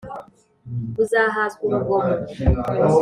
buzahazwa 0.93 1.59
urugomo 1.67 2.13